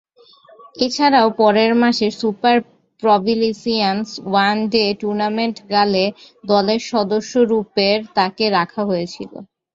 [0.75, 2.57] এছাড়াও, পরের মাসে সুপার
[3.03, 6.05] প্রভিন্সিয়াল ওয়ান ডে টুর্নামেন্টে গালে
[6.43, 9.31] দলের সদস্যরূপে তাকে রাখা হয়েছিল।